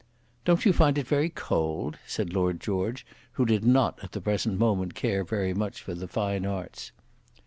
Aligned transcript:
"Don't 0.45 0.65
you 0.65 0.73
find 0.73 0.97
it 0.97 1.05
very 1.05 1.29
cold?" 1.29 1.99
said 2.07 2.33
Lord 2.33 2.59
George, 2.59 3.05
who 3.33 3.45
did 3.45 3.63
not 3.63 4.03
at 4.03 4.13
the 4.13 4.19
present 4.19 4.57
moment 4.57 4.95
care 4.95 5.23
very 5.23 5.53
much 5.53 5.83
for 5.83 5.93
the 5.93 6.07
fine 6.07 6.43
arts. 6.43 6.91